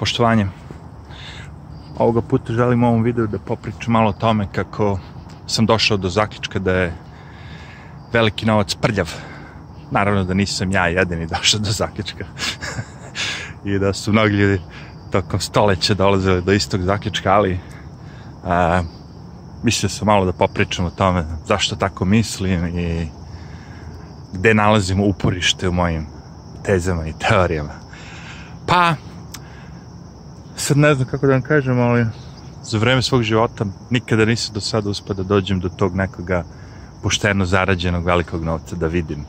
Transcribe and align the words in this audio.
Poštovanje. 0.00 0.46
Ovoga 1.98 2.20
puta 2.20 2.52
želim 2.52 2.84
u 2.84 2.88
ovom 2.88 3.02
videu 3.02 3.26
da 3.26 3.38
popričam 3.38 3.92
malo 3.92 4.10
o 4.10 4.12
tome 4.12 4.46
kako 4.52 4.98
sam 5.46 5.66
došao 5.66 5.96
do 5.96 6.08
zaključka 6.08 6.58
da 6.58 6.72
je 6.72 6.94
veliki 8.12 8.46
novac 8.46 8.74
prljav. 8.74 9.12
Naravno 9.90 10.24
da 10.24 10.34
nisam 10.34 10.72
ja 10.72 10.86
jedini 10.86 11.26
došao 11.26 11.60
do 11.60 11.70
zaključka. 11.70 12.24
I 13.64 13.78
da 13.78 13.92
su 13.92 14.12
mnogi 14.12 14.34
ljudi 14.34 14.62
tokom 15.10 15.40
stoleća 15.40 15.94
dolazili 15.94 16.42
do 16.42 16.52
istog 16.52 16.82
zaključka, 16.82 17.32
ali 17.32 17.58
a, 18.44 18.82
mislio 19.62 19.90
sam 19.90 20.06
malo 20.06 20.24
da 20.24 20.32
popričam 20.32 20.84
o 20.84 20.90
tome 20.90 21.24
zašto 21.46 21.76
tako 21.76 22.04
mislim 22.04 22.78
i 22.78 23.08
gde 24.32 24.54
nalazimo 24.54 25.04
uporište 25.04 25.68
u 25.68 25.72
mojim 25.72 26.06
tezama 26.62 27.06
i 27.06 27.12
teorijama. 27.18 27.72
Pa, 28.66 28.94
sad 30.70 30.78
ne 30.78 30.94
znam 30.94 31.08
kako 31.08 31.26
da 31.26 31.32
vam 31.32 31.42
kažem, 31.42 31.80
ali 31.80 32.06
za 32.62 32.78
vreme 32.78 33.02
svog 33.02 33.22
života 33.22 33.64
nikada 33.90 34.24
nisam 34.24 34.54
do 34.54 34.60
sada 34.60 34.90
uspio 34.90 35.14
da 35.14 35.22
dođem 35.22 35.60
do 35.60 35.68
tog 35.68 35.96
nekoga 35.96 36.44
pošteno 37.02 37.44
zarađenog 37.44 38.06
velikog 38.06 38.44
novca 38.44 38.76
da 38.76 38.86
vidim 38.86 39.24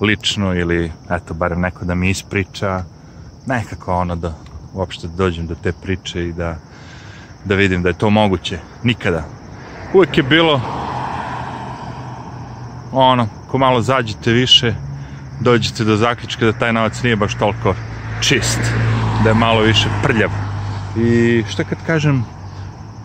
lično 0.00 0.54
ili 0.54 0.92
eto 1.10 1.34
barem 1.34 1.60
neko 1.60 1.84
da 1.84 1.94
mi 1.94 2.10
ispriča 2.10 2.84
nekako 3.46 3.94
ono 3.94 4.16
da 4.16 4.34
uopšte 4.74 5.08
dođem 5.08 5.46
do 5.46 5.54
te 5.62 5.72
priče 5.72 6.28
i 6.28 6.32
da 6.32 6.56
da 7.44 7.54
vidim 7.54 7.82
da 7.82 7.88
je 7.88 7.98
to 7.98 8.10
moguće. 8.10 8.58
Nikada. 8.82 9.24
Uvek 9.94 10.16
je 10.16 10.22
bilo 10.22 10.60
ono, 12.92 13.28
ko 13.50 13.58
malo 13.58 13.82
zađete 13.82 14.32
više, 14.32 14.74
dođete 15.40 15.84
do 15.84 15.96
zaključka 15.96 16.44
da 16.44 16.52
taj 16.52 16.72
novac 16.72 17.02
nije 17.02 17.16
baš 17.16 17.34
toliko 17.34 17.74
čist, 18.20 18.60
da 19.24 19.30
je 19.30 19.34
malo 19.34 19.60
više 19.60 19.88
prljav. 20.02 20.41
I 20.96 21.42
šta 21.48 21.64
kad 21.64 21.78
kažem 21.86 22.24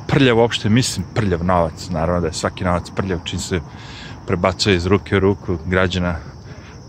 prljav 0.08 0.38
uopšte, 0.38 0.70
mislim 0.70 1.06
prljav 1.16 1.44
novac, 1.44 1.90
naravno 1.90 2.22
da 2.22 2.28
je 2.28 2.34
svaki 2.34 2.64
novac 2.64 2.90
prljav 2.96 3.20
čim 3.24 3.40
se 3.40 3.60
prebacuje 4.28 4.76
iz 4.76 4.86
ruke 4.86 5.18
u 5.18 5.20
ruku 5.20 5.58
građana 5.66 6.16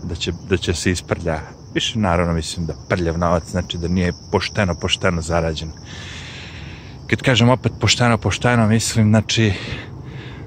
da 0.03 0.15
će, 0.15 0.31
da 0.49 0.57
će 0.57 0.73
se 0.73 0.91
isprlja. 0.91 1.39
Više 1.73 1.99
naravno 1.99 2.33
mislim 2.33 2.65
da 2.65 2.73
prljav 2.89 3.17
novac 3.17 3.43
znači 3.51 3.77
da 3.77 3.87
nije 3.87 4.13
pošteno, 4.31 4.75
pošteno 4.75 5.21
zarađen. 5.21 5.71
Kad 7.07 7.21
kažem 7.21 7.49
opet 7.49 7.71
pošteno, 7.79 8.17
pošteno, 8.17 8.67
mislim, 8.67 9.09
znači, 9.09 9.53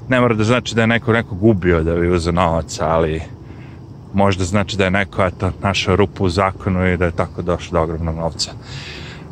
ne 0.08 0.20
mora 0.20 0.34
da 0.34 0.44
znači 0.44 0.74
da 0.74 0.80
je 0.80 0.86
neko 0.86 1.12
nekog 1.12 1.44
ubio 1.44 1.82
da 1.82 1.94
bi 1.94 2.10
uzeo 2.10 2.32
novac, 2.32 2.78
ali 2.80 3.22
možda 4.14 4.44
znači 4.44 4.76
da 4.76 4.84
je 4.84 4.90
neko 4.90 5.24
eto, 5.24 5.52
našao 5.62 5.96
rupu 5.96 6.24
u 6.24 6.28
zakonu 6.28 6.86
i 6.86 6.96
da 6.96 7.04
je 7.04 7.16
tako 7.16 7.42
došlo 7.42 7.78
do 7.78 7.82
ogromnog 7.82 8.16
novca. 8.16 8.50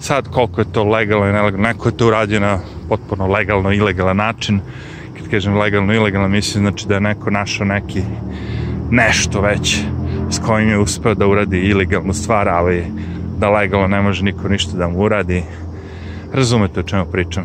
Sad, 0.00 0.28
koliko 0.28 0.60
je 0.60 0.72
to 0.72 0.84
legalno 0.84 1.28
i 1.28 1.32
nelegalno, 1.32 1.68
neko 1.68 1.88
je 1.88 1.96
to 1.96 2.06
uradio 2.06 2.40
na 2.40 2.58
potpuno 2.88 3.26
legalno 3.26 3.72
ilegalan 3.72 4.16
način. 4.16 4.60
Kad 5.18 5.30
kažem 5.30 5.56
legalno 5.56 5.94
ilegalno, 5.94 6.28
mislim 6.28 6.64
znači 6.64 6.88
da 6.88 6.94
je 6.94 7.00
neko 7.00 7.30
našao 7.30 7.66
neki 7.66 8.02
nešto 8.90 9.40
već 9.40 9.80
s 10.30 10.38
kojim 10.38 10.68
je 10.68 10.78
uspeo 10.78 11.14
da 11.14 11.26
uradi 11.26 11.58
ilegalnu 11.58 12.12
stvar, 12.12 12.48
ali 12.48 12.86
da 13.38 13.50
legalno 13.50 13.86
ne 13.86 14.00
može 14.00 14.24
niko 14.24 14.48
ništa 14.48 14.76
da 14.76 14.88
mu 14.88 14.98
uradi. 14.98 15.42
Razumete 16.32 16.80
o 16.80 16.82
čemu 16.82 17.04
pričam. 17.04 17.44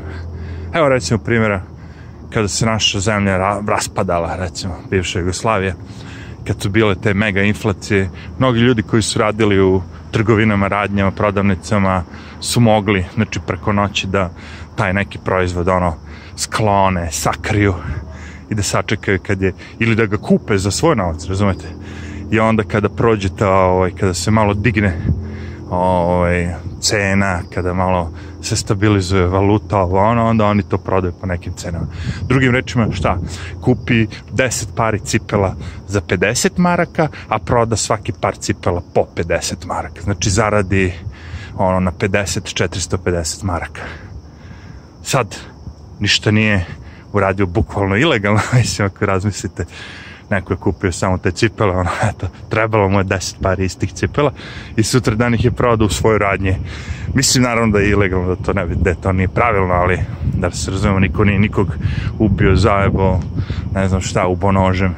Evo 0.73 0.89
recimo 0.89 1.20
primjera 1.20 1.61
kada 2.33 2.48
se 2.48 2.66
naša 2.66 3.00
zemlja 3.00 3.59
raspadala, 3.67 4.36
recimo, 4.36 4.73
bivša 4.89 5.20
Jugoslavija, 5.20 5.73
kad 6.48 6.61
su 6.61 6.70
bile 6.70 6.95
te 6.95 7.14
mega 7.14 7.42
inflacije, 7.42 8.09
mnogi 8.39 8.59
ljudi 8.59 8.81
koji 8.81 9.02
su 9.02 9.20
radili 9.20 9.61
u 9.61 9.81
trgovinama, 10.16 10.67
radnjama, 10.67 11.11
prodavnicama 11.11 12.03
su 12.39 12.59
mogli, 12.59 13.05
znači 13.16 13.39
preko 13.47 13.73
noći 13.73 14.08
da 14.08 14.30
taj 14.75 14.94
neki 14.94 15.17
proizvod 15.17 15.67
ono 15.67 15.95
sklone, 16.38 17.11
sakriju 17.11 17.73
i 18.49 18.55
da 18.55 18.63
sačekaju 18.63 19.19
kad 19.27 19.41
je, 19.41 19.53
ili 19.80 19.95
da 19.95 20.05
ga 20.05 20.17
kupe 20.17 20.58
za 20.58 20.71
svoj 20.71 20.95
novac, 20.95 21.26
razumete? 21.26 21.67
I 22.31 22.39
onda 22.39 22.64
kada 22.64 22.89
prođe 22.89 23.30
ta, 23.30 23.49
ovaj, 23.49 23.92
kada 23.92 24.14
se 24.14 24.31
malo 24.31 24.53
digne 24.53 24.93
ovaj, 25.70 26.53
cena, 26.82 27.42
kada 27.53 27.73
malo 27.73 28.11
se 28.45 28.56
stabilizuje 28.56 29.28
valuta, 29.28 29.78
ovo 29.78 30.00
ono, 30.00 30.26
onda 30.26 30.45
oni 30.45 30.64
to 30.64 30.78
prodaju 30.78 31.14
po 31.22 31.28
nekim 31.28 31.54
cenama. 31.54 31.88
Drugim 32.22 32.52
rečima, 32.52 32.88
šta? 32.92 33.17
Kupi 33.61 34.08
10 34.33 34.66
pari 34.76 35.00
cipela 35.00 35.56
za 35.88 36.02
50 36.02 36.50
maraka, 36.58 37.08
a 37.30 37.39
proda 37.39 37.76
svaki 37.76 38.14
par 38.22 38.36
cipela 38.36 38.82
po 38.94 39.08
50 39.16 39.66
maraka. 39.67 40.02
Znači, 40.02 40.30
zaradi 40.30 40.94
ono, 41.58 41.80
na 41.80 41.92
50, 41.92 42.67
450 42.67 43.44
maraka. 43.44 43.82
Sad, 45.04 45.36
ništa 46.00 46.32
nije 46.32 46.66
uradio 47.14 47.45
bukvalno 47.45 47.98
ilegalno, 47.98 48.42
mislim, 48.54 48.86
ako 48.86 49.06
razmislite, 49.06 49.66
neko 50.30 50.53
je 50.53 50.58
kupio 50.58 50.91
samo 50.91 51.17
te 51.17 51.31
cipele, 51.31 51.75
ono, 51.75 51.89
eto, 52.09 52.27
trebalo 52.49 52.89
mu 52.89 52.99
je 52.99 53.05
10 53.05 53.36
pari 53.41 53.65
istih 53.65 53.93
cipela 53.93 54.31
i 54.75 54.83
sutra 54.83 55.15
dan 55.15 55.33
ih 55.33 55.45
je 55.45 55.52
prodao 55.52 55.86
u 55.86 55.89
svojoj 55.89 56.19
radnji. 56.19 56.55
Mislim, 57.13 57.43
naravno 57.43 57.73
da 57.73 57.80
je 57.80 57.89
ilegalno, 57.89 58.35
da 58.35 58.43
to 58.43 58.53
ne 58.53 58.65
da 58.65 58.93
to 58.93 59.11
nije 59.11 59.27
pravilno, 59.27 59.73
ali 59.73 59.99
da 60.37 60.52
se 60.52 60.71
razumemo, 60.71 60.99
niko 60.99 61.23
nije 61.23 61.39
nikog 61.39 61.67
ubio, 62.19 62.55
zajebo, 62.55 63.19
ne 63.73 63.87
znam 63.87 64.02
šta, 64.02 64.27
ubo 64.27 64.52
nožem. 64.52 64.95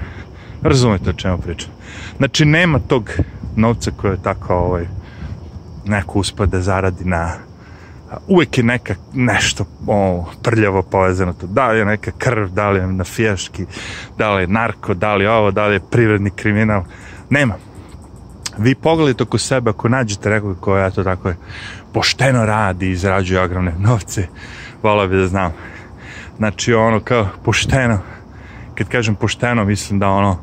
Razumete 0.61 1.09
o 1.09 1.13
čemu 1.13 1.37
pričam. 1.37 1.71
Znači, 2.17 2.45
nema 2.45 2.79
tog 2.79 3.11
novca 3.55 3.91
koje 3.91 4.11
je 4.11 4.23
tako, 4.23 4.55
ovaj, 4.55 4.85
neko 5.85 6.19
uspio 6.19 6.45
da 6.45 6.61
zaradi 6.61 7.05
na 7.05 7.46
uvek 8.27 8.57
je 8.57 8.63
neka 8.63 8.95
nešto 9.13 9.65
o, 9.87 10.25
prljavo 10.43 10.81
povezano 10.81 11.33
to. 11.33 11.47
Da 11.47 11.67
li 11.67 11.79
je 11.79 11.85
neka 11.85 12.11
krv, 12.17 12.47
da 12.47 12.69
li 12.69 12.79
je 12.79 12.87
na 12.87 13.03
fijaški, 13.03 13.65
da 14.17 14.33
li 14.33 14.43
je 14.43 14.47
narko, 14.47 14.93
da 14.93 15.15
li 15.15 15.23
je 15.23 15.31
ovo, 15.31 15.51
da 15.51 15.67
li 15.67 15.75
je 15.75 15.89
privredni 15.91 16.29
kriminal. 16.29 16.83
Nema. 17.29 17.55
Vi 18.57 18.75
pogledajte 18.75 19.23
oko 19.23 19.37
sebe, 19.37 19.69
ako 19.69 19.89
nađete 19.89 20.29
nekog 20.29 20.59
koja 20.59 20.83
ja 20.83 20.91
to 20.91 21.03
tako 21.03 21.29
je, 21.29 21.35
pošteno 21.93 22.45
radi 22.45 22.89
izrađuje 22.89 23.41
ogromne 23.41 23.73
novce, 23.79 24.27
volao 24.83 25.07
bi 25.07 25.17
da 25.17 25.27
znam. 25.27 25.53
Znači, 26.37 26.73
ono 26.73 26.99
kao 26.99 27.27
pošteno, 27.43 27.99
kad 28.75 28.87
kažem 28.87 29.15
pošteno, 29.15 29.65
mislim 29.65 29.99
da 29.99 30.09
ono, 30.09 30.37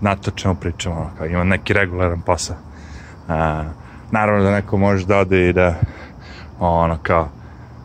znate 0.00 0.30
o 0.30 0.36
čemu 0.36 0.54
pričamo, 0.54 0.96
ono, 0.96 1.10
kao 1.18 1.26
ima 1.26 1.44
neki 1.44 1.72
regularan 1.72 2.20
posao. 2.20 2.56
A, 3.28 3.64
naravno 4.10 4.44
da 4.44 4.50
neko 4.50 4.76
može 4.76 5.06
da 5.06 5.18
ode 5.18 5.48
i 5.48 5.52
da 5.52 5.74
ono 6.58 6.98
kao 7.02 7.28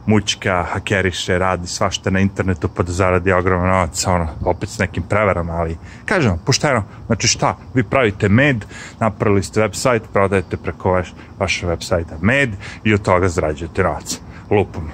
mućka, 0.07 0.65
hakeriše, 0.71 1.37
radi 1.37 1.67
svašta 1.67 2.09
na 2.09 2.19
internetu 2.19 2.69
pa 2.75 2.83
da 2.83 2.91
zaradi 2.91 3.31
ogroman 3.31 3.69
novac, 3.69 4.07
ono, 4.07 4.27
opet 4.45 4.69
s 4.69 4.77
nekim 4.77 5.03
prevarama, 5.03 5.53
ali 5.53 5.77
kažem 6.05 6.31
vam, 6.31 6.39
pošteno, 6.45 6.83
znači 7.05 7.27
šta, 7.27 7.57
vi 7.73 7.83
pravite 7.83 8.29
med, 8.29 8.65
napravili 8.99 9.43
ste 9.43 9.61
website, 9.61 10.01
prodajete 10.13 10.57
preko 10.57 10.91
vaš, 10.91 11.13
vaše 11.39 11.67
websajta 11.67 12.17
med 12.21 12.49
i 12.83 12.93
od 12.93 13.01
toga 13.01 13.29
zarađujete 13.29 13.83
novac. 13.83 14.19
Lupom, 14.51 14.89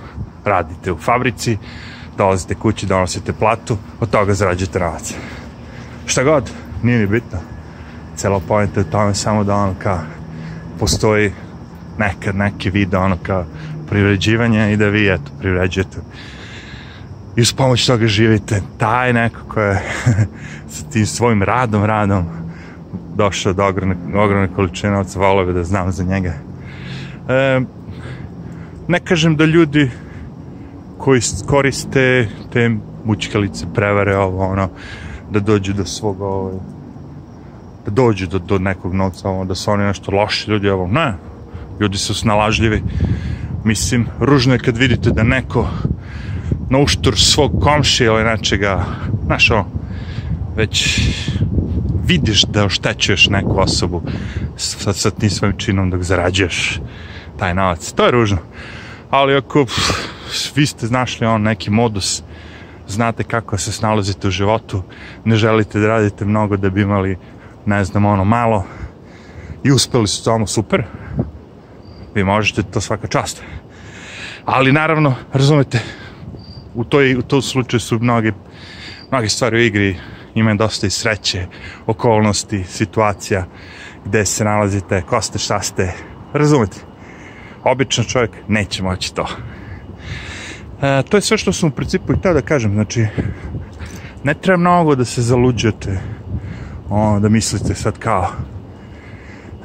radite 0.45 0.91
u 0.91 0.97
fabrici, 0.97 1.57
dolazite 2.17 2.55
kući, 2.55 2.85
donosite 2.85 3.33
platu, 3.33 3.77
od 3.99 4.09
toga 4.09 4.33
zarađujete 4.33 4.79
novac. 4.79 5.13
Šta 6.05 6.23
god, 6.23 6.51
nije 6.83 6.99
mi 6.99 7.07
bitno. 7.07 7.39
Celo 8.15 8.39
pojenta 8.39 8.79
je 8.79 8.89
tome 8.89 9.13
samo 9.13 9.43
da 9.43 9.55
ono 9.55 9.75
kao 9.79 9.99
postoji 10.79 11.33
nekad 11.97 12.35
neki 12.35 12.69
vid 12.69 12.93
ono 12.93 13.17
kao 13.23 13.45
privređivanja 13.89 14.69
i 14.69 14.77
da 14.77 14.87
vi 14.87 15.13
eto 15.13 15.31
privređujete. 15.39 15.97
I 17.35 17.41
uz 17.41 17.53
pomoć 17.53 17.85
toga 17.85 18.07
živite. 18.07 18.61
Taj 18.77 19.13
neko 19.13 19.39
ko 19.47 19.59
sa 20.73 20.85
tim 20.91 21.05
svojim 21.05 21.43
radom 21.43 21.85
radom 21.85 22.25
došao 23.15 23.53
do 23.53 23.65
ogromne, 23.65 23.95
ogromne 24.15 24.47
količine 24.55 24.93
novca 24.93 25.19
volio 25.19 25.45
bi 25.45 25.53
da 25.53 25.63
znam 25.63 25.91
za 25.91 26.03
njega. 26.03 26.33
E, 27.29 27.61
ne 28.87 28.99
kažem 28.99 29.35
da 29.35 29.45
ljudi 29.45 29.91
koji 30.97 31.21
koriste 31.47 32.29
te 32.53 32.71
mučkalice 33.05 33.65
prevare 33.73 34.17
ovo 34.17 34.45
ono 34.45 34.69
da 35.31 35.39
dođu 35.39 35.73
do 35.73 35.85
svog 35.85 36.21
ovaj, 36.21 36.53
da 37.85 37.91
dođu 37.91 38.27
do, 38.27 38.39
do 38.39 38.59
nekog 38.59 38.93
novca 38.93 39.29
ovo, 39.29 39.45
da 39.45 39.55
su 39.55 39.71
oni 39.71 39.83
nešto 39.83 40.11
loši 40.11 40.51
ljudi 40.51 40.69
ovo 40.69 40.87
ne 40.87 41.13
ljudi 41.79 41.97
su 41.97 42.13
snalažljivi 42.13 42.81
mislim, 43.63 44.07
ružno 44.19 44.53
je 44.53 44.59
kad 44.59 44.77
vidite 44.77 45.09
da 45.09 45.23
neko 45.23 45.69
na 46.69 46.79
uštur 46.79 47.19
svog 47.19 47.61
komšija 47.61 48.13
ili 48.13 48.23
nečega, 48.23 48.85
znaš 49.25 49.51
ono, 49.51 49.65
već 50.55 50.99
vidiš 52.05 52.43
da 52.43 52.65
oštećuješ 52.65 53.29
neku 53.29 53.59
osobu 53.59 54.01
sa, 54.57 54.93
sa 54.93 55.11
tim 55.11 55.29
svojim 55.29 55.57
činom 55.57 55.89
dok 55.89 56.01
zarađuješ 56.01 56.79
taj 57.39 57.53
novac. 57.53 57.91
To 57.91 58.05
je 58.05 58.11
ružno. 58.11 58.37
Ali 59.09 59.35
ako 59.35 59.65
pff, 59.65 60.55
vi 60.55 60.65
ste 60.65 60.87
znašli 60.87 61.27
on 61.27 61.41
neki 61.41 61.69
modus, 61.69 62.23
znate 62.87 63.23
kako 63.23 63.57
se 63.57 63.71
snalazite 63.71 64.27
u 64.27 64.31
životu, 64.31 64.83
ne 65.25 65.35
želite 65.35 65.79
da 65.79 65.87
radite 65.87 66.25
mnogo 66.25 66.57
da 66.57 66.69
bi 66.69 66.81
imali, 66.81 67.17
ne 67.65 67.83
znam, 67.83 68.05
ono 68.05 68.23
malo 68.23 68.65
i 69.63 69.71
uspeli 69.71 70.07
su 70.07 70.23
samo 70.23 70.47
super, 70.47 70.83
vi 72.15 72.23
možete 72.23 72.63
to 72.63 72.81
svaka 72.81 73.07
čast. 73.07 73.43
Ali 74.45 74.71
naravno, 74.71 75.15
razumete, 75.33 75.79
u, 76.75 76.83
toj, 76.83 77.15
u 77.15 77.21
tom 77.21 77.41
slučaju 77.41 77.79
su 77.79 77.99
mnoge, 77.99 78.31
mnoge 79.11 79.29
stvari 79.29 79.57
u 79.57 79.59
igri, 79.59 79.97
ima 80.35 80.53
dosta 80.53 80.87
i 80.87 80.89
sreće, 80.89 81.45
okolnosti, 81.87 82.63
situacija, 82.63 83.45
gde 84.05 84.25
se 84.25 84.43
nalazite, 84.43 85.01
ko 85.01 85.21
ste, 85.21 85.39
šta 85.39 85.61
ste, 85.61 85.93
razumete. 86.33 86.77
Običan 87.63 88.05
čovjek 88.05 88.31
neće 88.47 88.83
moći 88.83 89.13
to. 89.13 89.27
E, 90.81 91.03
to 91.09 91.17
je 91.17 91.21
sve 91.21 91.37
što 91.37 91.53
sam 91.53 91.69
u 91.69 91.71
principu 91.71 92.13
i 92.13 92.21
teo 92.21 92.33
da 92.33 92.41
kažem, 92.41 92.73
znači, 92.73 93.05
ne 94.23 94.33
treba 94.33 94.57
mnogo 94.57 94.95
da 94.95 95.05
se 95.05 95.21
zaluđujete, 95.21 95.99
o, 96.89 97.19
da 97.19 97.29
mislite 97.29 97.75
sad 97.75 97.99
kao, 97.99 98.27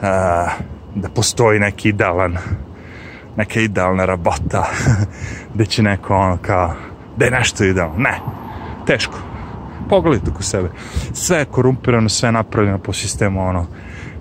a, 0.02 0.48
da 0.94 1.08
postoji 1.08 1.60
neki 1.60 1.88
idealan, 1.88 2.36
neka 3.36 3.60
idealna 3.60 4.04
rabota, 4.04 4.66
gde 5.54 5.66
će 5.66 5.82
neko 5.82 6.16
ono 6.16 6.38
kao, 6.42 6.74
da 7.16 7.24
je 7.24 7.30
nešto 7.30 7.64
idealno. 7.64 7.98
Ne, 7.98 8.20
teško. 8.86 9.18
Pogledajte 9.88 10.30
oko 10.30 10.42
sebe. 10.42 10.68
Sve 11.12 11.38
je 11.38 11.44
korumpirano, 11.44 12.08
sve 12.08 12.28
je 12.28 12.32
napravljeno 12.32 12.78
po 12.78 12.92
sistemu 12.92 13.48
ono, 13.48 13.66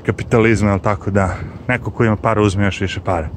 kapitalizma, 0.05 0.71
ili 0.71 0.81
tako 0.81 1.11
da 1.11 1.35
neko 1.67 1.91
ko 1.91 2.03
ima 2.03 2.15
para 2.15 2.41
uzme 2.41 2.65
još 2.65 2.81
više 2.81 2.99
para. 2.99 3.29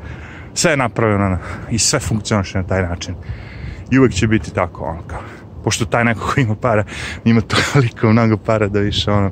Sve 0.55 0.71
je 0.71 0.77
napravljeno 0.77 1.38
i 1.71 1.79
sve 1.79 2.00
funkcioniše 2.00 2.59
na 2.59 2.65
taj 2.65 2.82
način. 2.82 3.15
I 3.91 3.99
uvek 3.99 4.12
će 4.12 4.27
biti 4.27 4.55
tako 4.55 4.85
ono 4.85 5.03
kao 5.06 5.21
pošto 5.64 5.84
taj 5.84 6.04
neko 6.04 6.20
ko 6.20 6.40
ima 6.40 6.54
para, 6.54 6.84
ima 7.24 7.40
toliko 7.40 8.08
mnogo 8.12 8.36
para 8.36 8.68
da 8.68 8.80
više 8.80 9.10
ono, 9.10 9.30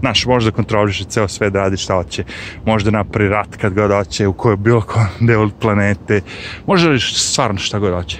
znaš, 0.00 0.26
može 0.26 0.50
da 0.50 0.56
kontroliše 0.56 1.04
ceo 1.04 1.28
sve 1.28 1.50
da 1.50 1.60
radi 1.60 1.76
šta 1.76 1.94
hoće, 1.94 2.24
može 2.66 2.84
da 2.84 2.90
napravi 2.90 3.30
rat 3.30 3.56
kad 3.56 3.74
god 3.74 3.90
hoće, 3.90 4.26
u 4.26 4.32
kojoj 4.32 4.56
bilo 4.56 4.80
kom 4.80 5.06
delu 5.28 5.50
planete, 5.60 6.20
može 6.66 6.88
radi 6.88 7.00
stvarno 7.00 7.58
šta 7.58 7.78
god 7.78 7.94
hoće. 7.94 8.18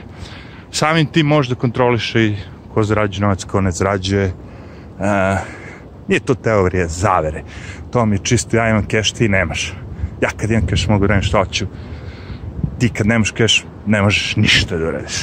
Samim 0.71 1.07
tim 1.07 1.27
može 1.27 1.55
da 1.55 1.61
kontroliše 1.61 2.25
i 2.25 2.37
ko 2.75 2.83
zarađuje 2.83 3.21
novac, 3.21 3.45
ko 3.45 3.61
ne 3.61 3.71
zarađuje. 3.71 4.33
Uh, 4.99 5.39
nije 6.09 6.21
to 6.21 6.35
teorija 6.35 6.87
zavere. 6.87 7.43
To 7.91 8.07
mi 8.07 8.17
je 8.17 8.25
čisto, 8.25 8.57
ja 8.57 8.71
imam 8.71 8.87
keš, 8.87 9.13
ti 9.13 9.29
nemaš. 9.29 9.73
Ja 10.23 10.29
kad 10.37 10.51
imam 10.51 10.67
keš 10.67 10.89
mogu 10.89 11.07
da 11.07 11.21
što 11.23 11.39
hoću. 11.39 11.67
Ti 12.79 12.89
kad 12.89 13.07
nemaš 13.07 13.31
keš, 13.31 13.65
ne 13.87 14.03
možeš 14.03 14.37
ništa 14.37 14.77
da 14.77 14.89
uradiš 14.89 15.23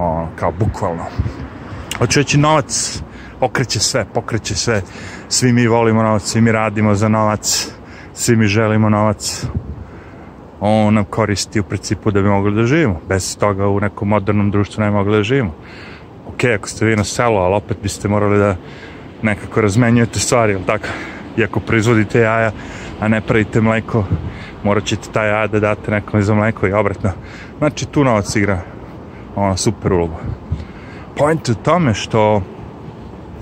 ono, 0.00 0.28
kao 0.36 0.52
bukvalno. 0.58 1.04
Hoću 1.98 2.20
reći, 2.20 2.38
novac 2.38 3.02
okreće 3.40 3.80
sve, 3.80 4.04
pokreće 4.14 4.54
sve. 4.54 4.82
Svi 5.28 5.52
mi 5.52 5.66
volimo 5.66 6.02
novac, 6.02 6.22
svi 6.22 6.40
mi 6.40 6.52
radimo 6.52 6.94
za 6.94 7.08
novac, 7.08 7.68
svi 8.14 8.36
mi 8.36 8.46
želimo 8.46 8.88
novac. 8.88 9.46
On 10.60 10.94
nam 10.94 11.04
koristi 11.04 11.60
u 11.60 11.64
principu 11.64 12.10
da 12.10 12.22
bi 12.22 12.28
mogli 12.28 12.54
da 12.54 12.66
živimo. 12.66 13.00
Bez 13.08 13.38
toga 13.38 13.68
u 13.68 13.80
nekom 13.80 14.08
modernom 14.08 14.50
društvu 14.50 14.84
ne 14.84 14.90
mogli 14.90 15.16
da 15.16 15.22
živimo. 15.22 15.54
Ok, 16.26 16.44
ako 16.44 16.68
ste 16.68 16.86
vi 16.86 16.96
na 16.96 17.04
selu, 17.04 17.36
ali 17.36 17.54
opet 17.54 17.76
biste 17.82 18.08
morali 18.08 18.38
da 18.38 18.56
nekako 19.22 19.60
razmenjujete 19.60 20.18
stvari, 20.18 20.52
ili 20.52 20.66
tako? 20.66 20.86
I 21.36 21.44
ako 21.44 21.60
proizvodite 21.60 22.20
jaja, 22.20 22.52
a 23.00 23.08
ne 23.08 23.20
pravite 23.20 23.60
mleko, 23.60 24.04
morat 24.64 24.84
ćete 24.84 25.08
taj 25.12 25.28
jaja 25.28 25.46
da 25.46 25.60
date 25.60 25.90
nekom 25.90 26.22
za 26.22 26.34
mleko 26.34 26.66
i 26.66 26.72
obratno. 26.72 27.10
Znači, 27.58 27.86
tu 27.86 28.04
novac 28.04 28.36
igra 28.36 28.60
ono, 29.36 29.56
super 29.56 29.92
ulogu. 29.92 30.16
Point 31.16 31.48
u 31.48 31.54
tome 31.54 31.94
što 31.94 32.42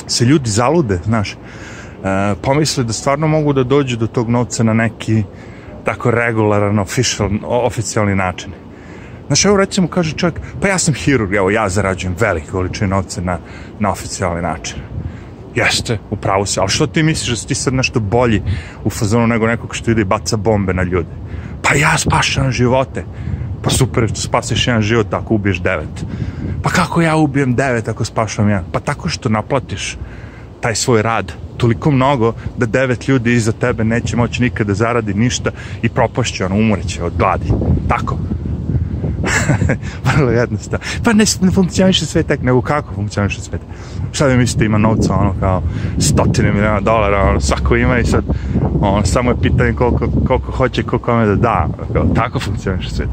se 0.06 0.25
ljudi 0.25 0.50
zalude, 0.50 0.99
znaš, 1.05 1.32
e, 1.32 1.37
pomisle 2.43 2.85
da 2.85 2.93
stvarno 2.93 3.26
mogu 3.26 3.52
da 3.52 3.62
dođu 3.64 3.96
do 3.96 4.06
tog 4.06 4.29
novca 4.29 4.62
na 4.62 4.73
neki 4.73 5.23
tako 5.85 6.11
regularan, 6.11 6.79
official, 6.79 7.31
oficijalni 7.43 8.14
način. 8.14 8.52
Znaš, 9.26 9.44
evo 9.44 9.56
recimo 9.56 9.88
kaže 9.88 10.17
čovjek, 10.17 10.40
pa 10.61 10.69
ja 10.69 10.79
sam 10.79 10.94
hirurg, 10.94 11.35
evo 11.35 11.50
ja 11.50 11.69
zarađujem 11.69 12.17
velike 12.20 12.50
količine 12.50 12.88
novca 12.88 13.20
na, 13.20 13.38
na 13.79 13.91
oficijalni 13.91 14.43
način. 14.43 14.79
Jeste, 15.55 15.99
upravo 16.11 16.46
se, 16.46 16.61
ali 16.61 16.69
što 16.69 16.87
ti 16.87 17.02
misliš 17.02 17.31
da 17.31 17.37
si 17.37 17.46
ti 17.46 17.55
sad 17.55 17.75
nešto 17.75 18.00
bolji 18.00 18.43
u 18.84 18.91
fazonu 18.91 19.26
nego 19.26 19.46
nekog 19.46 19.75
što 19.75 19.91
ide 19.91 20.00
i 20.00 20.05
baca 20.05 20.37
bombe 20.37 20.75
na 20.75 20.82
ljude? 20.82 21.08
Pa 21.62 21.75
ja 21.75 21.99
spašam 21.99 22.52
živote. 22.52 23.05
Pa 23.62 23.70
super, 23.70 24.10
spasiš 24.14 24.66
jedan 24.66 24.82
život 24.82 25.14
ako 25.14 25.34
ubiješ 25.34 25.60
devet. 25.60 26.05
Pa 26.62 26.70
kako 26.70 27.02
ja 27.02 27.16
ubijem 27.16 27.55
devet 27.55 27.88
ako 27.88 28.05
spašam 28.05 28.49
jedan? 28.49 28.64
Pa 28.72 28.81
tako 28.81 29.08
što 29.08 29.28
naplatiš 29.28 29.96
taj 30.60 30.75
svoj 30.75 31.02
rad 31.02 31.32
toliko 31.56 31.90
mnogo 31.90 32.32
da 32.56 32.66
devet 32.66 33.08
ljudi 33.08 33.32
iza 33.32 33.52
tebe 33.52 33.84
neće 33.84 34.16
moći 34.16 34.43
nikada 34.43 34.75
zaradi 34.75 35.14
ništa 35.14 35.50
i 35.82 35.88
propašće, 35.88 36.44
ono, 36.44 36.55
umreće 36.55 37.05
od 37.05 37.12
gladi. 37.19 37.52
Tako. 37.88 38.19
Vrlo 40.14 40.31
jednostavno. 40.31 40.84
Pa 41.05 41.12
ne, 41.12 41.25
ne 41.40 41.50
funkcioniše 41.50 42.06
sve 42.06 42.22
tek, 42.22 42.43
nego 42.43 42.60
kako 42.62 42.94
funkcioniše 42.94 43.40
sve 43.40 43.58
Šta 44.12 44.26
vi 44.26 44.37
mislite, 44.37 44.64
ima 44.64 44.78
novca, 44.78 45.14
ono, 45.14 45.34
kao 45.40 45.62
stotine 45.99 46.52
miliona 46.52 46.81
dolara, 46.81 47.22
ono, 47.22 47.40
svako 47.40 47.76
ima 47.76 47.99
i 47.99 48.05
sad, 48.05 48.25
ono, 48.81 49.05
samo 49.05 49.31
je 49.31 49.40
pitanje 49.43 49.72
koliko, 49.72 50.08
koliko 50.26 50.52
hoće, 50.52 50.82
koliko 50.82 51.06
kome 51.06 51.26
da 51.26 51.34
da. 51.34 51.69
Kao, 51.93 52.05
tako 52.14 52.40
funkcioniše 52.40 52.90
sve 52.90 53.06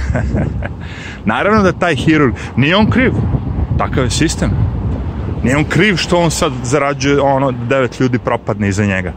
Naravno 1.24 1.62
da 1.62 1.72
taj 1.72 1.94
hirurg, 1.94 2.34
nije 2.56 2.76
on 2.76 2.90
kriv, 2.90 3.12
takav 3.78 4.04
je 4.04 4.10
sistem. 4.10 4.50
Nije 5.42 5.56
on 5.56 5.64
kriv 5.64 5.96
što 5.96 6.16
on 6.16 6.30
sad 6.30 6.52
zarađuje 6.62 7.20
ono, 7.20 7.50
devet 7.50 8.00
ljudi 8.00 8.18
propadne 8.18 8.68
iza 8.68 8.84
njega. 8.84 9.12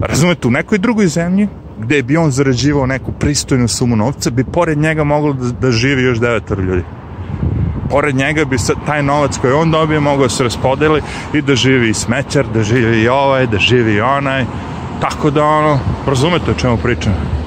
Razumete, 0.00 0.48
u 0.48 0.50
nekoj 0.50 0.78
drugoj 0.78 1.06
zemlji, 1.06 1.48
gde 1.78 2.02
bi 2.02 2.16
on 2.16 2.30
zarađivao 2.30 2.86
neku 2.86 3.12
pristojnu 3.12 3.68
sumu 3.68 3.96
novca, 3.96 4.30
bi 4.30 4.44
pored 4.44 4.78
njega 4.78 5.04
moglo 5.04 5.32
da, 5.32 5.52
da 5.60 5.70
živi 5.70 6.02
još 6.02 6.18
devetar 6.18 6.58
ljudi. 6.58 6.82
Pored 7.90 8.14
njega 8.14 8.44
bi 8.44 8.58
sad 8.58 8.76
taj 8.86 9.02
novac 9.02 9.38
koji 9.38 9.52
on 9.52 9.70
dobije 9.70 10.00
mogao 10.00 10.26
da 10.26 10.28
se 10.28 10.44
raspodeli 10.44 11.02
i 11.34 11.42
da 11.42 11.54
živi 11.54 11.90
i 11.90 11.94
smećar, 11.94 12.46
da 12.54 12.62
živi 12.62 13.02
i 13.02 13.08
ovaj, 13.08 13.46
da 13.46 13.58
živi 13.58 13.94
i 13.94 14.00
onaj. 14.00 14.44
Tako 15.00 15.30
da 15.30 15.44
ono, 15.44 15.78
razumete 16.06 16.50
o 16.50 16.54
čemu 16.54 16.76
pričam 16.76 17.39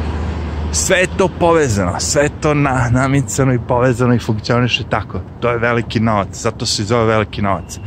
sve 0.73 0.97
je 0.97 1.07
to 1.17 1.29
povezano, 1.39 1.99
sve 1.99 2.23
je 2.23 2.29
to 2.41 2.53
na, 2.53 2.89
namicano 2.91 3.53
i 3.53 3.59
povezano 3.67 4.15
i 4.15 4.19
funkcioniše 4.19 4.83
tako. 4.89 5.19
To 5.39 5.49
je 5.49 5.57
veliki 5.57 5.99
novac, 5.99 6.27
zato 6.31 6.65
se 6.65 6.83
zove 6.83 7.05
veliki 7.05 7.41
novac. 7.41 7.79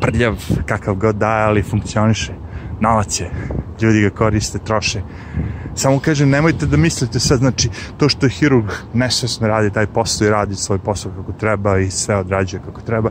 Prljav, 0.00 0.44
kakav 0.66 0.94
god 0.94 1.16
daje, 1.16 1.44
ali 1.44 1.62
funkcioniše. 1.62 2.32
Novac 2.80 3.20
je, 3.20 3.30
ljudi 3.82 4.00
ga 4.00 4.10
koriste, 4.10 4.58
troše. 4.58 5.02
Samo 5.74 5.98
kažem, 5.98 6.30
nemojte 6.30 6.66
da 6.66 6.76
mislite 6.76 7.20
sad, 7.20 7.38
znači, 7.38 7.70
to 7.96 8.08
što 8.08 8.26
je 8.26 8.30
hirurg 8.30 8.66
nesvesno 8.94 9.48
radi 9.48 9.70
taj 9.70 9.86
posao 9.86 10.26
i 10.26 10.30
radi 10.30 10.54
svoj 10.54 10.78
posao 10.78 11.12
kako 11.12 11.32
treba 11.32 11.78
i 11.78 11.90
sve 11.90 12.16
odrađuje 12.16 12.62
kako 12.66 12.80
treba. 12.80 13.10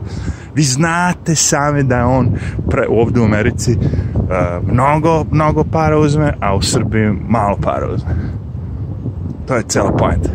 Vi 0.54 0.62
znate 0.62 1.34
sami 1.34 1.82
da 1.82 1.96
je 1.96 2.04
on 2.04 2.38
pre, 2.70 2.86
ovde 2.88 3.20
u 3.20 3.24
Americi 3.24 3.72
uh, 3.72 4.72
mnogo, 4.72 5.24
mnogo 5.30 5.64
para 5.64 5.98
uzme, 5.98 6.34
a 6.40 6.56
u 6.56 6.62
Srbiji 6.62 7.10
malo 7.28 7.56
para 7.62 7.86
uzme 7.94 8.36
To 9.46 9.54
je 9.54 9.62
cela 9.68 9.92
point. 9.96 10.28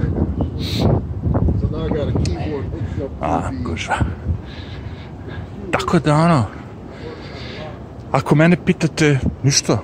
A, 3.22 3.50
kuža. 3.66 3.94
Tako 5.72 6.00
da 6.00 6.16
ono, 6.16 6.46
ako 8.12 8.36
mene 8.36 8.58
pitate, 8.66 9.20
ništa, 9.44 9.78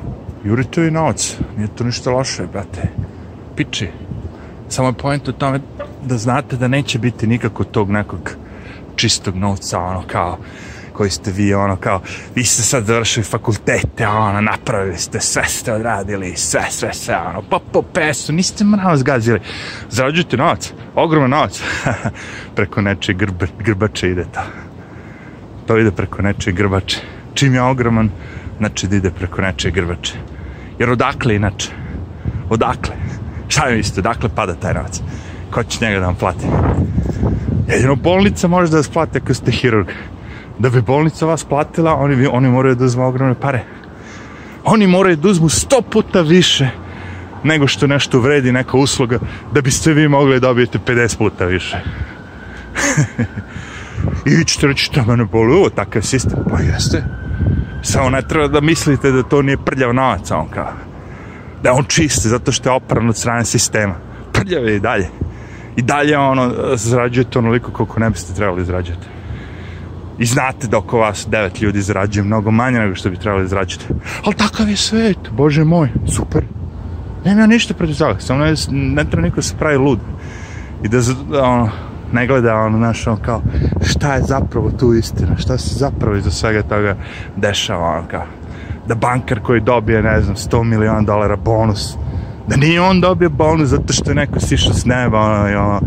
jurite 0.44 0.88
i 0.88 0.92
novac, 0.92 1.38
nije 1.58 1.68
to 1.68 1.84
ništa 1.84 2.12
loše, 2.12 2.48
brate. 2.48 2.90
Piči. 3.56 3.90
Samo 4.70 4.88
je 4.88 4.94
point 4.94 5.28
u 5.28 5.32
tome 5.32 5.60
da 6.06 6.18
znate 6.18 6.58
da 6.58 6.68
neće 6.68 7.00
biti 7.00 7.28
nikako 7.28 7.64
tog 7.64 7.90
nekog 7.90 8.32
čistog 8.96 9.36
novca, 9.36 9.80
ono 9.80 10.04
kao, 10.08 10.38
koji 10.98 11.10
ste 11.10 11.32
vi, 11.32 11.54
ono, 11.54 11.76
kao, 11.76 12.02
vi 12.36 12.44
ste 12.44 12.62
sad 12.62 12.86
završili 12.86 13.24
fakultete, 13.24 14.08
ono, 14.08 14.42
napravili 14.42 14.98
ste, 14.98 15.20
sve 15.20 15.46
ste 15.46 15.74
odradili, 15.74 16.34
sve, 16.36 16.66
sve, 16.70 16.94
sve, 16.94 17.18
ono, 17.30 17.42
po, 17.42 17.60
po 17.60 17.82
pesu, 17.82 18.34
niste 18.34 18.64
mravo 18.64 18.98
zgazili. 18.98 19.40
Zarađujete 19.90 20.38
novac, 20.38 20.74
ogroman 20.96 21.30
novac. 21.30 21.62
preko 22.56 22.82
nečije 22.82 23.16
grbe, 23.16 23.48
grbače 23.60 24.10
ide 24.10 24.24
to. 24.34 24.42
To 25.68 25.78
ide 25.78 25.92
preko 25.92 26.22
nečije 26.22 26.54
grbače. 26.54 26.98
Čim 27.34 27.54
je 27.54 27.62
ogroman, 27.62 28.10
znači 28.58 28.88
da 28.88 28.96
ide 28.96 29.12
preko 29.12 29.42
nečije 29.42 29.72
grbače. 29.72 30.14
Jer 30.80 30.90
odakle 30.90 31.36
inače? 31.36 31.70
Odakle? 32.50 32.96
Šta 33.48 33.70
mi 33.70 33.78
mislite, 33.78 34.00
odakle 34.00 34.30
pada 34.36 34.56
taj 34.56 34.74
novac? 34.74 35.02
Ko 35.52 35.64
će 35.64 35.86
njega 35.86 36.00
da 36.00 36.06
vam 36.06 36.16
plati? 36.16 36.46
Jedino 37.70 37.96
bolnica 37.96 38.48
može 38.48 38.72
da 38.72 38.78
vas 38.78 38.90
plati 38.90 39.18
ako 39.18 39.34
ste 39.34 39.52
hirurg 39.52 39.88
da 40.60 40.70
bi 40.70 40.82
bolnica 40.82 41.26
vas 41.26 41.44
platila, 41.44 41.96
oni, 41.96 42.28
oni 42.28 42.50
moraju 42.50 42.76
da 42.76 42.86
uzmu 42.86 43.08
ogromne 43.08 43.36
pare. 43.36 43.64
Oni 44.64 44.88
moraju 44.88 45.16
da 45.16 45.30
uzmu 45.30 45.50
sto 45.50 45.82
puta 45.82 46.22
više 46.22 46.70
nego 47.44 47.68
što 47.68 47.88
nešto 47.88 48.20
vredi 48.20 48.52
neka 48.52 48.78
usluga, 48.78 49.20
da 49.54 49.62
biste 49.62 49.94
vi 49.94 50.08
mogli 50.08 50.40
da 50.40 50.48
dobijete 50.48 50.80
50 50.88 51.18
puta 51.18 51.46
više. 51.46 51.78
I 54.26 54.30
vi 54.36 54.46
ćete 54.46 54.68
reći, 54.68 54.84
šta 54.84 55.04
mene 55.06 55.26
boli, 55.26 55.54
ovo 55.54 55.70
takav 55.70 56.02
sistem, 56.02 56.40
pa 56.50 56.60
jeste. 56.60 57.04
Samo 57.84 58.10
ne 58.10 58.22
treba 58.22 58.48
da 58.48 58.62
mislite 58.62 59.12
da 59.12 59.24
to 59.24 59.42
nije 59.42 59.58
prljav 59.58 59.94
novac, 59.94 60.32
on 60.32 60.50
kao. 60.50 60.74
Da 61.64 61.74
on 61.74 61.84
čiste, 61.84 62.30
zato 62.30 62.52
što 62.52 62.70
je 62.70 62.74
opran 62.74 63.10
od 63.10 63.18
strane 63.18 63.46
sistema. 63.46 63.96
Prljav 64.34 64.68
je 64.68 64.76
i 64.76 64.80
dalje. 64.80 65.08
i 65.76 65.82
dalje 65.82 66.18
ono, 66.18 66.54
zarađujete 66.76 67.40
onoliko 67.40 67.72
koliko 67.72 68.00
ne 68.00 68.10
biste 68.10 68.34
trebali 68.34 68.66
zarađujete. 68.66 69.17
I 70.20 70.26
znate 70.26 70.68
da 70.68 70.78
oko 70.78 70.98
vas 70.98 71.28
devet 71.30 71.62
ljudi 71.62 71.82
zarađuje 71.82 72.24
mnogo 72.24 72.52
manje 72.52 72.80
nego 72.80 72.96
što 72.96 73.10
bi 73.10 73.18
trebali 73.18 73.48
zarađujete. 73.48 73.94
Ali 74.26 74.36
takav 74.36 74.70
je 74.70 74.78
svet, 74.78 75.18
bože 75.32 75.64
moj, 75.64 75.90
super. 76.16 76.44
Nema 77.26 77.42
ja 77.42 77.48
ništa 77.48 77.74
protiv 77.74 77.98
toga, 77.98 78.20
samo 78.20 78.46
ne, 78.46 78.54
ne 78.72 79.04
treba 79.04 79.26
niko 79.26 79.36
da 79.36 79.42
se 79.42 79.56
pravi 79.58 79.78
lud. 79.78 80.00
I 80.84 80.88
da, 80.88 80.98
ono, 81.44 81.70
ne 82.12 82.28
gleda 82.28 82.56
ono, 82.56 82.78
znaš, 82.78 83.08
ono 83.08 83.18
kao, 83.26 83.42
šta 83.86 84.14
je 84.14 84.22
zapravo 84.22 84.72
tu 84.72 84.94
istina, 84.94 85.38
šta 85.38 85.58
se 85.58 85.76
zapravo 85.76 86.16
iza 86.16 86.32
svega 86.32 86.62
toga 86.64 86.96
dešava, 87.36 87.88
ono 87.88 88.08
kao, 88.08 88.26
da 88.88 88.96
bankar 88.96 89.40
koji 89.40 89.62
dobije, 89.62 90.04
ne 90.04 90.22
znam, 90.22 90.36
100 90.36 90.64
miliona 90.64 91.02
dolara 91.02 91.36
bonus, 91.36 91.96
da 92.48 92.56
nije 92.56 92.82
on 92.82 93.02
dobio 93.02 93.30
bonus 93.30 93.70
zato 93.70 93.94
što 93.94 94.12
je 94.12 94.16
neko 94.16 94.40
sišao 94.40 94.74
s 94.74 94.86
neba, 94.86 95.20
ono, 95.20 95.50
i 95.50 95.56
ono, 95.56 95.82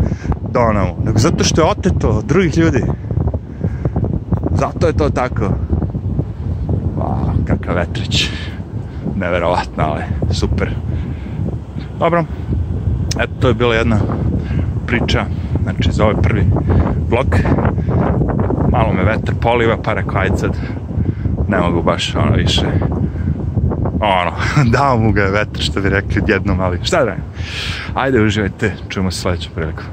donao, 0.51 0.95
nego 1.05 1.19
zato 1.19 1.43
što 1.43 1.61
je 1.61 1.67
oteto 1.67 2.09
od 2.09 2.25
drugih 2.25 2.57
ljudi. 2.57 2.83
Zato 4.61 4.87
je 4.87 4.93
to 4.93 5.09
tako. 5.09 5.49
Wow, 6.97 7.45
kakav 7.47 7.75
vetrić. 7.75 8.29
Neverovatno, 9.15 9.83
ali 9.83 10.03
super. 10.31 10.69
Dobro, 11.99 12.25
eto, 13.19 13.31
to 13.39 13.47
je 13.47 13.53
bila 13.53 13.75
jedna 13.75 13.97
priča, 14.87 15.25
znači 15.63 15.91
za 15.91 16.03
ovaj 16.03 16.15
prvi 16.21 16.45
vlog. 17.09 17.35
Malo 18.71 18.93
me 18.93 19.03
vetar 19.03 19.35
poliva, 19.41 19.77
pa 19.83 19.93
rekao, 19.93 20.21
ajde 20.21 20.37
sad, 20.37 20.57
ne 21.47 21.59
mogu 21.59 21.83
baš 21.83 22.15
ono 22.15 22.35
više 22.35 22.65
ono, 23.99 24.31
dao 24.77 24.97
mu 24.97 25.11
ga 25.11 25.21
je 25.21 25.31
vetar 25.31 25.61
što 25.61 25.81
bi 25.81 25.89
rekli 25.89 26.21
jednom, 26.27 26.59
ali 26.59 26.79
šta 26.83 27.05
da 27.05 27.15
Ajde, 27.93 28.21
uživajte, 28.21 28.73
čujemo 28.89 29.11
se 29.11 29.21
sledeću 29.21 29.49
priliku. 29.55 29.83